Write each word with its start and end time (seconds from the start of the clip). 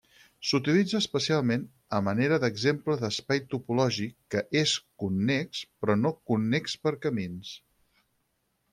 S'utilitza 0.51 0.95
especialment 1.03 1.65
a 1.97 1.99
manera 2.07 2.39
d'exemple 2.45 2.97
d'espai 3.03 3.43
topològic 3.53 4.17
que 4.35 4.43
és 4.65 4.75
connex 5.07 5.63
però 5.83 6.01
no 6.03 6.15
connex 6.33 6.79
per 6.87 6.99
camins. 7.07 7.57